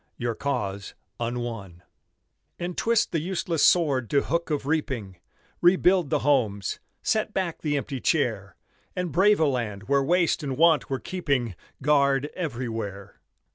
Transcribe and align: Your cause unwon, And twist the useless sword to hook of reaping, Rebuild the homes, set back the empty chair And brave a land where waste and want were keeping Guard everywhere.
Your 0.17 0.33
cause 0.33 0.95
unwon, 1.19 1.83
And 2.57 2.75
twist 2.75 3.11
the 3.11 3.19
useless 3.19 3.63
sword 3.63 4.09
to 4.09 4.23
hook 4.23 4.49
of 4.49 4.65
reaping, 4.65 5.17
Rebuild 5.61 6.09
the 6.09 6.21
homes, 6.25 6.79
set 7.03 7.35
back 7.35 7.61
the 7.61 7.77
empty 7.77 8.01
chair 8.01 8.55
And 8.95 9.11
brave 9.11 9.39
a 9.39 9.45
land 9.45 9.83
where 9.83 10.01
waste 10.01 10.41
and 10.41 10.57
want 10.57 10.89
were 10.89 10.97
keeping 10.97 11.53
Guard 11.83 12.31
everywhere. 12.33 13.19